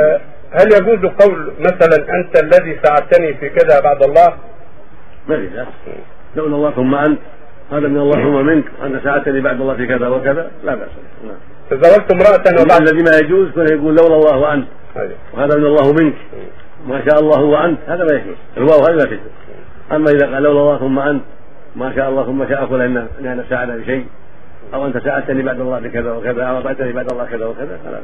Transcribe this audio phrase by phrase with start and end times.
[0.00, 0.20] آه،
[0.50, 4.34] هل يجوز قول مثلا أنت الذي ساعدتني في كذا بعد الله؟
[5.28, 5.68] ما في ذلك.
[6.36, 7.18] لولا الله ثم أنت
[7.72, 8.64] هذا من الله ثم منك.
[8.84, 10.88] أنت ساعدتني بعد الله في كذا وكذا لا بأس.
[11.24, 11.36] نعم.
[11.70, 14.68] تزوجت امرأة وبعد الذي ما يجوز كان يقول لولا الله وأنت.
[14.96, 15.12] أيوة.
[15.34, 16.14] وهذا من الله منك.
[16.86, 18.36] ما شاء الله وانت هذا ما يجوز.
[18.56, 19.20] الواو هذا لا تجوز.
[19.92, 21.22] أما إذا قال لولا الله ثم أنت
[21.76, 24.06] ما شاء الله ثم شاء فلان لأن ساعد بشيء.
[24.74, 28.02] أو أنت ساعدتني بعد الله بكذا وكذا أو بعدتني بعد الله كذا وكذا فلا بأس.